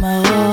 my. 0.00 0.49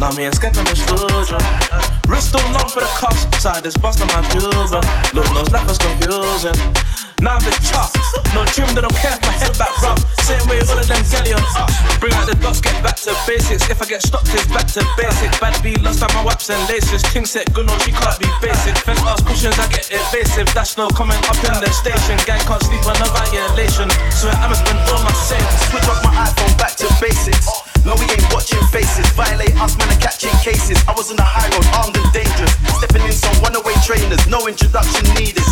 And 0.00 0.34
scatter 0.34 0.62
my 0.64 0.72
stos 0.72 1.28
Risk 2.08 2.32
don't 2.32 2.52
knock 2.52 2.70
for 2.70 2.80
the 2.80 2.90
cups, 2.96 3.28
side 3.36 3.62
this 3.62 3.76
bust 3.76 4.00
on 4.00 4.08
my 4.08 4.26
doors. 4.32 4.72
Look 5.12 5.52
lapers 5.52 5.76
gon' 5.76 5.98
be 6.00 6.06
loser 6.08 6.56
Now 7.20 7.38
the 7.38 7.52
chops, 7.60 8.00
no 8.32 8.44
trim 8.48 8.72
that 8.74 8.84
I'll 8.84 8.96
care 8.96 9.12
if 9.12 9.20
my 9.20 9.32
head 9.36 9.52
back 9.60 9.76
round 9.84 10.00
Same 10.24 10.40
way 10.48 10.60
all 10.64 10.78
of 10.78 10.88
them 10.88 11.04
zalions 11.04 11.52
Bring 12.00 12.14
out 12.14 12.24
the 12.24 12.34
dots, 12.40 12.62
get 12.64 12.72
back 12.82 12.96
to 13.04 13.12
basics. 13.28 13.68
If 13.68 13.82
I 13.82 13.84
get 13.84 14.00
stopped, 14.00 14.32
it's 14.32 14.48
back 14.48 14.64
to 14.72 14.80
basic. 14.96 15.28
Bad 15.36 15.60
be 15.62 15.76
lost 15.84 16.02
on 16.02 16.08
my 16.16 16.24
wife's 16.24 16.48
and 16.48 16.64
laces. 16.64 17.04
King 17.12 17.26
set 17.26 17.52
good, 17.52 17.66
no, 17.66 17.76
she 17.84 17.92
can't 17.92 18.16
be 18.16 18.24
basic. 18.40 18.72
Fence 18.78 19.04
ask 19.04 19.20
questions, 19.26 19.58
I 19.58 19.68
get 19.68 19.84
evasive. 19.92 20.48
That's 20.54 20.78
no 20.80 20.88
comment 20.88 21.20
up 21.28 21.36
in 21.44 21.60
the 21.60 21.68
station. 21.76 22.16
Gang 22.24 22.40
can't 22.48 22.62
sleep 22.64 22.80
on 22.88 22.96
a 22.96 23.08
violation. 23.12 23.92
So 24.16 24.32
I'ma 24.32 24.56
spend 24.56 24.80
all 24.88 25.04
my 25.04 25.12
savings. 25.12 25.60
Switch 25.68 25.84
off 25.92 26.00
my 26.00 26.24
iPhone 26.24 26.56
back 26.56 26.72
to 26.80 26.88
basics. 27.04 27.69
No, 27.84 27.96
we 27.96 28.04
ain't 28.12 28.28
watching 28.28 28.60
faces. 28.68 29.08
Violate 29.16 29.56
us, 29.56 29.72
man, 29.80 29.88
are 29.88 30.00
catching 30.00 30.32
cases. 30.44 30.76
I 30.84 30.92
was 30.92 31.08
on 31.08 31.16
the 31.16 31.24
high 31.24 31.48
road, 31.48 31.64
armed 31.80 31.96
and 31.96 32.10
dangerous. 32.12 32.52
Stepping 32.76 33.04
in 33.08 33.12
some 33.16 33.32
runaway 33.40 33.72
trainers, 33.80 34.20
no 34.28 34.44
introduction 34.44 35.08
needed. 35.16 35.44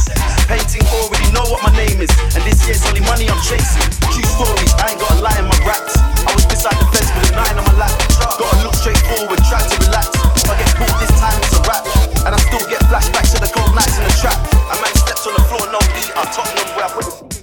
Painting 0.45 0.85
already 1.01 1.29
know 1.33 1.45
what 1.49 1.65
my 1.65 1.73
name 1.73 2.05
is. 2.05 2.13
And 2.37 2.45
this 2.45 2.61
year's 2.69 2.85
only 2.85 3.01
money 3.09 3.33
I'm 3.33 3.41
chasing. 3.41 3.89
True 4.13 4.29
stories, 4.29 4.73
I 4.77 4.93
ain't 4.93 5.01
got 5.01 5.17
a 5.17 5.25
lie 5.25 5.39
in 5.41 5.49
my 5.49 5.57
raps. 5.65 5.97
I 6.29 6.31
was 6.37 6.45
beside 6.45 6.77
the 6.77 6.87
fence 6.93 7.09
with 7.17 7.33
a 7.33 7.35
nine 7.37 7.57
on 7.57 7.65
my 7.65 7.77
lap. 7.81 7.97
Gotta 8.37 8.61
look 8.61 8.77
straight 8.77 9.01
forward, 9.09 9.41
try 9.49 9.65
to 9.65 9.77
relax. 9.89 10.13
If 10.37 10.49
I 10.53 10.55
get 10.61 10.69
caught 10.77 10.97
this 11.01 11.13
time, 11.17 11.39
it's 11.41 11.57
a 11.57 11.61
wrap. 11.65 11.85
And 12.29 12.33
I 12.37 12.41
still 12.45 12.65
get 12.69 12.85
flashbacks 12.93 13.33
to 13.37 13.41
the 13.41 13.51
cold 13.57 13.73
nights 13.73 13.97
in 13.97 14.05
the 14.05 14.15
trap. 14.21 14.37
A 14.69 14.77
man 14.85 14.93
steps 15.01 15.25
on 15.25 15.33
the 15.33 15.45
floor, 15.49 15.65
no 15.73 15.81
beat. 15.97 16.13
I 16.13 16.29
Tottenham 16.29 16.69
where 16.77 16.85
I 16.85 16.93
put 16.93 17.38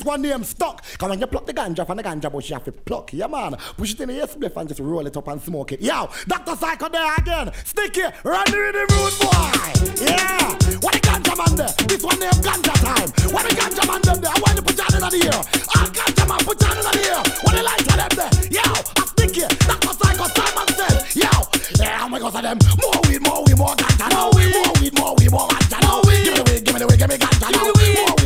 This 0.00 0.06
one 0.06 0.22
name 0.22 0.44
stuck. 0.44 0.82
Cause 0.96 1.10
when 1.10 1.20
you 1.20 1.26
pluck 1.26 1.44
the 1.44 1.52
ganja 1.52 1.86
from 1.86 1.98
the 1.98 2.02
ganja 2.02 2.32
bush, 2.32 2.48
you 2.48 2.54
have 2.54 2.64
to 2.64 2.72
pluck. 2.72 3.12
Yeah, 3.12 3.26
man. 3.26 3.54
Push 3.76 3.92
it 3.92 4.00
in 4.00 4.08
the 4.08 4.26
spliff 4.26 4.56
and 4.56 4.66
just 4.66 4.80
roll 4.80 5.06
it 5.06 5.14
up 5.14 5.28
and 5.28 5.42
smoke 5.42 5.72
it. 5.72 5.82
Yo, 5.82 6.08
Dr. 6.26 6.56
Psycho 6.56 6.88
there 6.88 7.14
again. 7.18 7.52
Sticky. 7.66 8.08
Run 8.24 8.48
in 8.48 8.72
the 8.72 8.86
root 8.88 9.14
boy. 9.20 9.60
Yeah. 10.00 10.56
What 10.80 10.96
the 10.96 11.00
ganja 11.04 11.36
man 11.36 11.52
there? 11.54 11.68
This 11.84 12.02
one 12.02 12.18
name 12.18 12.32
ganja 12.40 12.72
time. 12.80 13.12
What 13.28 13.44
the 13.44 13.52
ganja 13.54 13.84
man 13.86 14.00
them 14.00 14.20
there? 14.24 14.32
I 14.32 14.40
want 14.40 14.56
to 14.56 14.62
put 14.64 14.76
down 14.80 14.88
in 14.88 15.00
the 15.04 15.20
ear. 15.20 15.36
All 15.36 15.88
ganja 15.92 16.24
man 16.24 16.40
put 16.48 16.58
down 16.58 16.76
in 16.80 16.84
the 16.88 16.92
ear. 17.04 17.20
What 17.44 17.52
the 17.52 17.62
light 17.62 17.84
for 17.84 17.96
them 18.00 18.12
there? 18.16 18.32
Yo, 18.56 18.64
I 18.64 19.04
sticky. 19.04 19.44
Dr. 19.68 19.92
Psycho 20.00 20.24
Simon 20.32 20.68
said. 20.80 20.96
Yo. 21.12 21.28
Yeah, 21.76 22.00
I'm 22.00 22.08
gonna 22.08 22.24
go 22.24 22.30
them. 22.40 22.56
More 22.80 22.96
weed, 23.04 23.20
more 23.20 23.44
weed, 23.44 23.58
more 23.60 23.76
ganja. 23.76 24.08
More 24.16 24.32
weed, 24.32 24.48
more 24.48 24.72
weed, 24.80 24.94
more 24.96 25.12
weed, 25.20 25.28
more 25.28 25.48
ganja. 25.52 25.76
More 25.84 26.00
weed. 26.08 26.24
Give 26.24 26.32
me 26.32 26.40
the 26.40 26.48
weed, 26.48 26.64
give 26.64 26.72
me 26.72 26.80
the 26.80 26.88
weed, 26.88 26.96
give 26.96 27.10
me 27.12 27.16
ganja. 27.20 27.52
More 27.52 27.76
weed, 27.76 28.19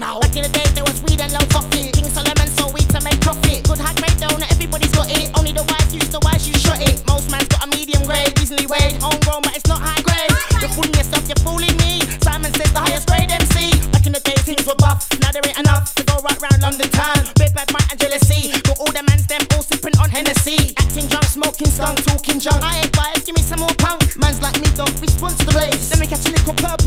now. 0.00 0.18
Back 0.18 0.34
in 0.34 0.42
the 0.42 0.48
days 0.48 0.72
there 0.72 0.82
was 0.82 0.98
weed 1.04 1.20
and 1.20 1.30
low 1.30 1.44
coffee. 1.52 1.92
King 1.92 2.08
Solomon 2.08 2.48
sold 2.56 2.72
weed 2.72 2.88
to 2.88 3.00
make 3.04 3.20
profit. 3.20 3.62
Good 3.68 3.78
high 3.78 3.94
grade 4.00 4.16
though, 4.16 4.32
not 4.40 4.50
everybody's 4.50 4.90
got 4.96 5.06
it. 5.12 5.28
Only 5.36 5.52
the 5.52 5.62
wise 5.68 5.92
use 5.92 6.08
the 6.08 6.18
wise, 6.24 6.48
you 6.48 6.56
shot 6.56 6.80
it. 6.80 7.04
Most 7.06 7.30
man's 7.30 7.46
got 7.52 7.62
a 7.62 7.68
medium 7.68 8.02
grade, 8.08 8.32
easily 8.40 8.66
weighed. 8.66 8.96
Homegrown, 9.04 9.44
but 9.44 9.54
it's 9.54 9.68
not 9.68 9.78
high 9.78 10.00
grade. 10.00 10.32
You're 10.58 10.72
fooling 10.72 10.96
yourself, 10.96 11.28
you're 11.28 11.44
fooling 11.44 11.76
me. 11.84 12.00
Simon 12.24 12.50
says 12.56 12.72
the 12.72 12.80
highest 12.80 13.06
grade 13.06 13.30
MC. 13.30 13.76
Back 13.92 14.08
in 14.08 14.16
the 14.16 14.24
days 14.24 14.42
things 14.42 14.64
were 14.64 14.80
buff, 14.80 15.04
now 15.20 15.30
there 15.30 15.44
ain't 15.44 15.60
enough 15.60 15.94
to 15.94 16.02
go 16.08 16.16
right 16.24 16.40
round 16.40 16.64
London 16.64 16.88
town. 16.90 17.20
Big 17.36 17.52
bad 17.52 17.68
mind 17.70 17.92
and 17.92 18.00
jealousy. 18.00 18.56
Got 18.64 18.80
all 18.80 18.90
the 18.90 19.04
mans 19.04 19.28
them 19.28 19.44
all 19.52 19.62
sipping 19.62 19.94
on 20.00 20.08
Hennessy. 20.08 20.72
Acting 20.80 21.12
drunk, 21.12 21.28
smoking 21.28 21.68
skunk, 21.68 22.00
talking 22.08 22.40
junk. 22.40 22.64
I 22.64 22.88
ain't 22.88 22.92
biased, 22.96 23.28
give 23.28 23.36
me 23.36 23.44
some 23.44 23.60
more 23.60 23.76
punk. 23.76 24.16
Man's 24.16 24.40
like 24.40 24.56
me 24.64 24.68
don't 24.80 24.96
response 24.96 25.36
to 25.38 25.44
the 25.44 25.52
blaze. 25.52 25.92
Let 25.92 26.00
me 26.00 26.06
catch 26.08 26.24
a 26.24 26.32
little 26.32 26.56
purple. 26.56 26.79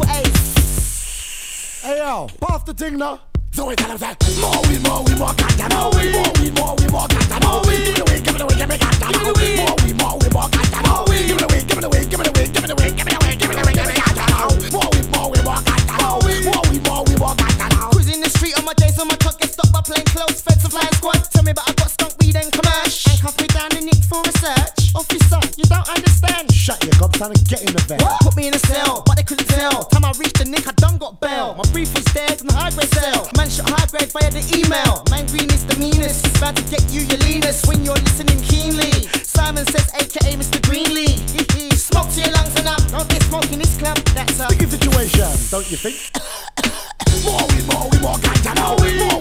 Hey 1.84 1.98
yo, 1.98 2.30
pass 2.40 2.64
the 2.64 2.74
thing 2.74 2.98
now. 2.98 3.20
So 3.52 3.68
we 3.68 3.76
tell 3.76 3.90
them 3.90 3.98
say, 4.00 4.16
more 4.40 4.56
weed, 4.72 4.80
more 4.88 5.04
weed, 5.04 5.20
more 5.20 5.36
ganja, 5.36 5.68
more 5.68 5.92
weed, 5.92 6.16
more 6.16 6.32
weed, 6.40 6.56
more 6.56 6.72
weed, 6.80 6.92
more 6.96 7.08
ganja, 7.12 7.44
more 7.44 7.60
weed. 7.68 7.84
Give 7.84 7.92
me 7.92 8.00
the 8.00 8.08
weed, 8.08 8.24
give 8.24 8.32
me 8.32 8.40
the 8.40 8.48
weed, 8.48 8.56
give 8.56 8.70
me 8.72 8.78
ganja, 8.80 9.12
more 9.12 9.36
weed, 9.36 9.60
more 9.60 9.76
weed, 9.84 9.98
more 10.00 10.16
weed, 10.16 10.32
more 10.32 10.48
ganja, 10.48 10.80
more 10.88 11.04
weed. 11.12 11.28
Give 11.28 11.36
me 11.36 11.44
the 11.44 11.52
weed, 11.52 11.68
give 11.68 11.76
me 11.76 11.84
the 11.84 11.92
weed, 11.92 12.08
give 12.08 12.20
me 12.20 12.24
the 12.24 12.32
weed, 12.40 12.56
give 12.56 12.64
me 12.64 12.72
the 12.72 12.76
weed, 12.80 12.96
give 12.96 13.04
me 13.04 13.12
the 13.12 13.20
weed, 13.20 13.36
give 13.36 13.50
me 13.52 13.56
the 13.60 13.64
weed, 13.68 13.76
give 13.76 13.92
me 13.92 14.00
ganja. 14.00 14.24
More 14.32 14.88
weed, 14.96 15.08
more 15.12 15.28
weed, 15.28 15.44
more 15.44 15.60
ganja, 15.60 15.96
more 16.00 16.24
weed, 16.24 16.44
more 16.48 16.64
weed, 16.72 16.84
more 16.88 17.04
weed, 17.04 17.20
more 17.20 17.36
ganja, 17.36 17.68
now. 17.76 17.92
Cruising 17.92 18.24
the 18.24 18.32
street 18.32 18.56
on 18.56 18.64
my 18.64 18.72
days 18.80 18.96
on 18.96 19.12
my 19.12 19.20
truck, 19.20 19.36
get 19.44 19.52
stopped 19.52 19.76
by 19.76 19.84
plain 19.84 20.08
clothes, 20.08 20.40
feds 20.40 20.64
and 20.64 20.72
flying 20.72 20.96
squad. 20.96 21.20
Tell 21.36 21.44
me, 21.44 21.52
but 21.52 21.68
I 21.68 21.76
got 21.76 21.92
skunk 21.92 22.16
weed 22.24 22.40
and 22.40 22.48
commerce. 22.48 22.96
Handcuff 23.12 23.36
Shut 26.64 26.82
your 26.86 26.96
gob, 26.96 27.14
son, 27.18 27.36
and 27.36 27.44
get 27.50 27.60
in 27.60 27.76
the 27.76 27.84
bed. 27.92 28.00
Put 28.24 28.38
me 28.38 28.48
in 28.48 28.56
a 28.56 28.64
cell, 28.72 29.04
but 29.06 29.18
they 29.20 29.24
couldn't 29.24 29.52
tell. 29.52 29.84
Time 29.92 30.06
I 30.06 30.16
reached 30.16 30.40
the 30.40 30.48
nick, 30.48 30.64
I 30.66 30.72
done 30.80 30.98
got 30.98 31.20
bail. 31.20 31.60
My 31.60 31.68
brief 31.76 31.92
was 31.92 32.06
dead 32.16 32.40
in 32.40 32.48
the 32.48 32.56
high 32.56 32.72
grade 32.72 32.88
cell. 32.96 33.28
Man 33.36 33.50
shot 33.52 33.68
high 33.68 33.84
grade 33.92 34.08
via 34.08 34.32
the 34.32 34.40
email. 34.56 35.04
Man 35.12 35.28
green 35.28 35.52
is 35.52 35.68
the 35.68 35.76
meanest. 35.76 36.24
About 36.40 36.56
to 36.56 36.64
get 36.72 36.80
you 36.88 37.04
your 37.04 37.20
leanest 37.28 37.68
when 37.68 37.84
you're 37.84 38.00
listening 38.08 38.40
keenly. 38.48 39.12
Simon 39.28 39.68
says, 39.76 39.92
aka 39.92 40.40
Mr. 40.40 40.56
Greenlee. 40.64 41.20
Smoke 41.76 42.08
to 42.16 42.22
your 42.24 42.32
lungs 42.32 42.56
and 42.56 42.72
up. 42.72 42.80
Don't 42.96 43.12
get 43.12 43.24
smoking 43.24 43.60
this 43.60 43.76
club. 43.76 44.00
That's 44.16 44.40
a 44.40 44.48
Sticky 44.48 44.72
situation, 44.72 45.36
don't 45.52 45.68
you 45.68 45.76
think? 45.76 46.00
more 47.28 47.44
weed, 47.52 47.68
more 47.68 47.92
weed, 47.92 48.00
more 48.00 48.16
more 48.16 48.24
weed, 48.24 48.56
more 48.56 48.76
weed, 48.80 48.98
more 49.04 49.13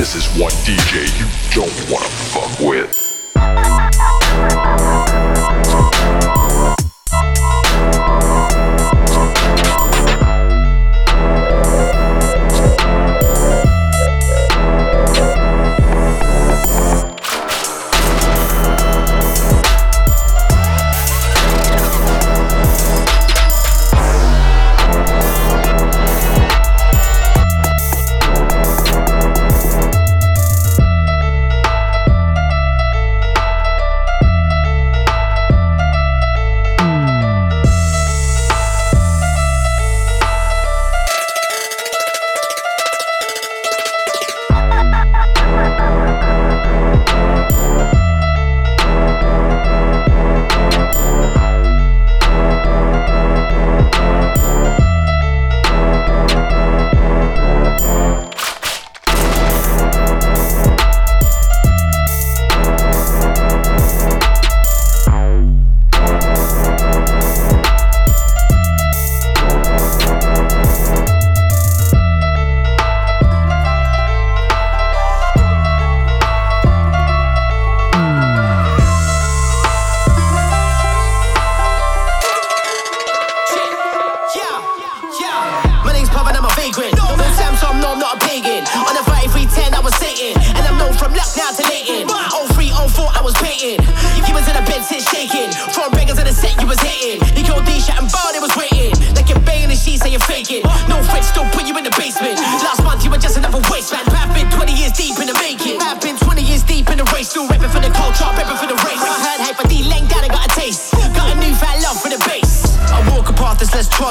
This 0.00 0.14
is 0.14 0.40
one 0.40 0.50
DJ 0.64 1.04
you 1.18 1.26
don't 1.54 1.92
wanna 1.92 2.08
fuck 2.08 2.58
with. 2.58 2.99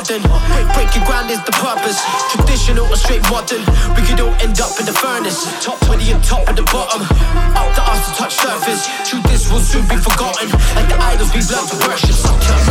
often. 0.09 0.73
Breaking 0.73 1.03
ground 1.03 1.29
is 1.29 1.43
the 1.45 1.51
purpose. 1.51 2.01
Traditional 2.31 2.85
or 2.85 2.95
straight 2.95 3.21
modern. 3.29 3.61
We 3.95 4.01
could 4.05 4.19
all 4.19 4.33
end 4.41 4.59
up 4.61 4.79
in 4.79 4.85
the 4.85 4.93
furnace. 4.93 5.45
Top 5.63 5.79
20 5.81 6.11
and 6.11 6.23
top 6.23 6.47
of 6.47 6.55
the 6.55 6.63
bottom. 6.63 7.01
Up 7.55 7.75
the 7.75 7.83
us 7.83 8.09
to 8.09 8.15
touch 8.15 8.35
surface. 8.35 8.87
Truth 9.07 9.23
this 9.23 9.51
will 9.51 9.59
soon 9.59 9.87
be 9.87 9.97
forgotten. 9.97 10.49
like 10.75 10.89
the 10.89 10.97
idols 10.99 11.33
we 11.33 11.41
learn 11.41 11.65
to 11.67 11.77
worship. 11.87 12.68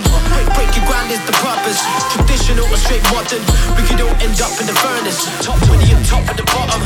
often. 0.00 0.54
Break, 0.54 0.74
your 0.76 0.86
grind 0.86 1.10
is 1.10 1.20
the 1.26 1.32
purpose. 1.38 1.80
Traditional 2.12 2.66
or 2.66 2.76
straight 2.76 3.02
modern, 3.10 3.42
we 3.76 3.82
you 3.88 3.96
don't 3.96 4.16
end 4.22 4.40
up 4.40 4.52
in 4.60 4.66
the 4.66 4.74
furnace. 4.74 5.26
Top 5.44 5.58
20 5.66 5.92
and 5.92 6.04
top 6.06 6.26
at 6.28 6.36
the 6.36 6.44
bottom. 6.44 6.82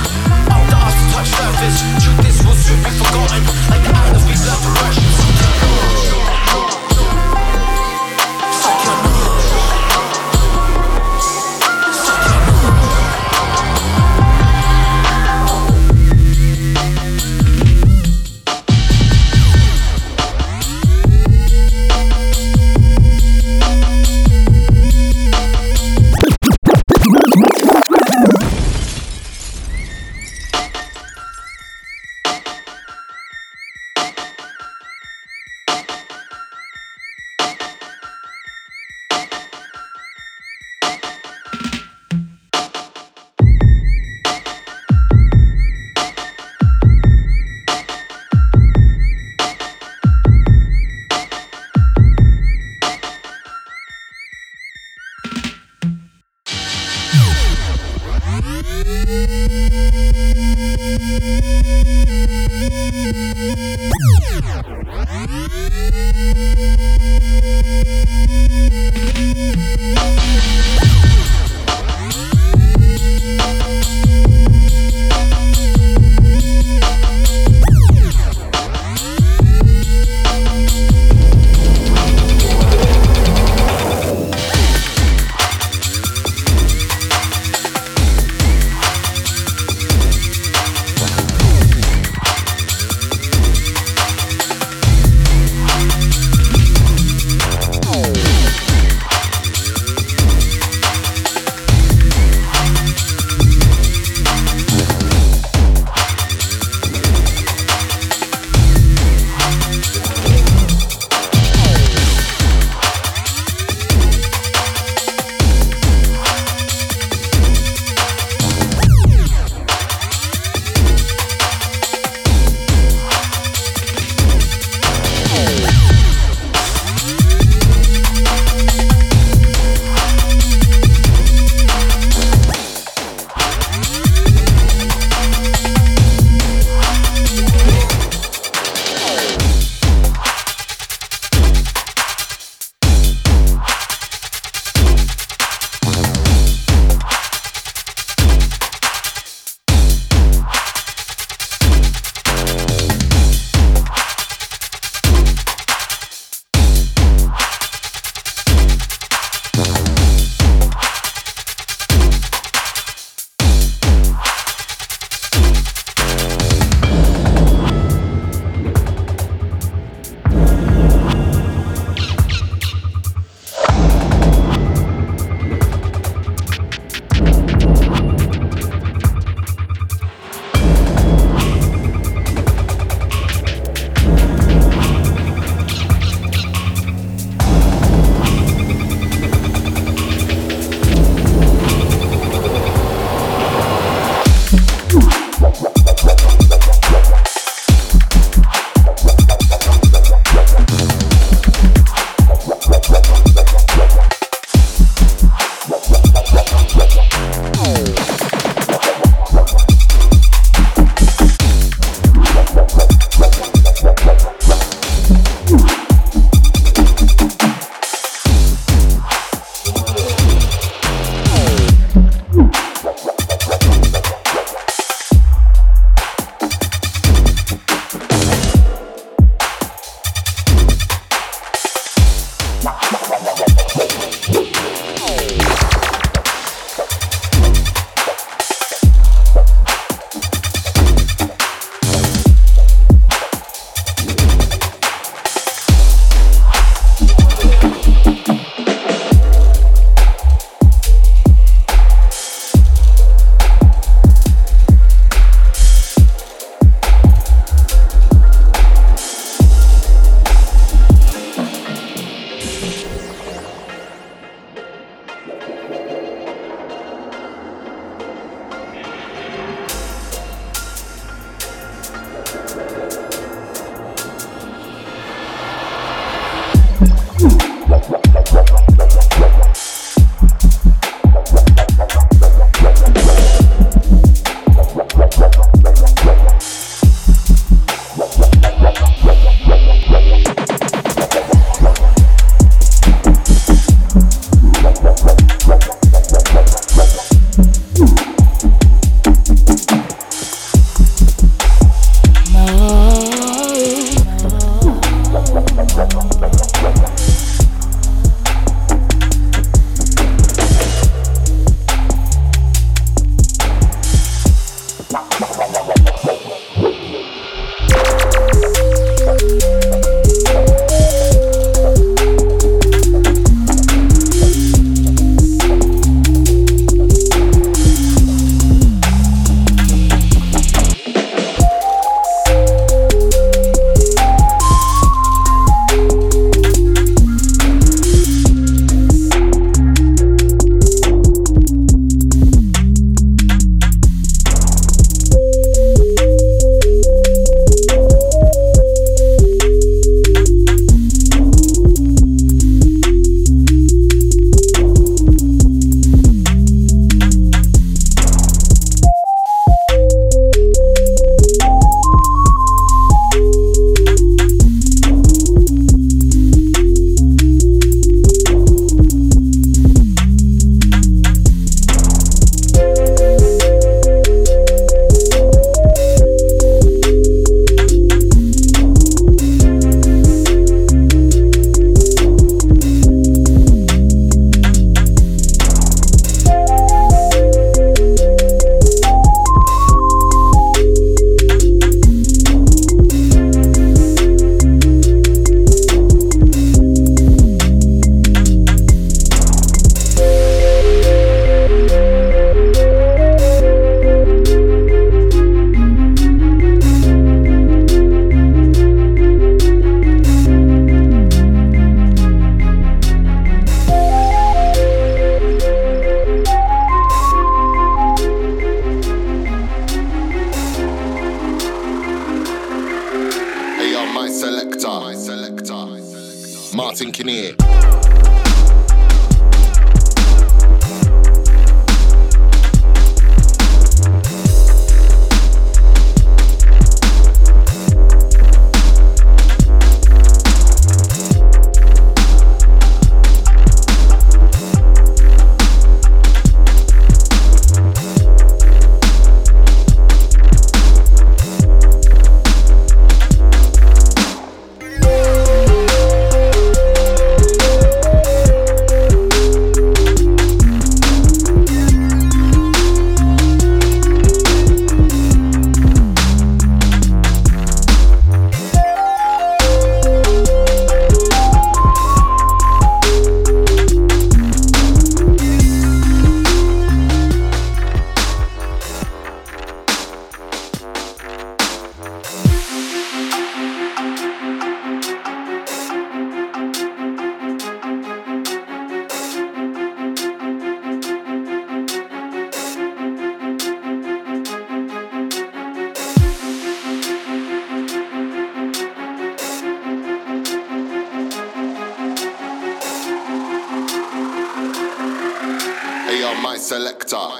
Up 0.53 0.63
the 0.69 0.77
arse 0.77 0.95
to 0.95 1.07
touch 1.13 1.29
surface. 1.29 1.79
Truth 2.05 2.29
is, 2.29 2.39
will 2.45 2.55
soon 2.55 2.81
be 2.83 2.91
forgotten. 2.91 3.43
Like 3.71 3.83
the 3.85 3.93
islands 3.95 4.25
we 4.27 4.35
love 4.47 4.63
to 4.63 4.71
worship. 4.81 6.78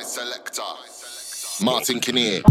Selector. 0.05 0.63
Martin 1.65 2.01
Kinnear. 2.01 2.43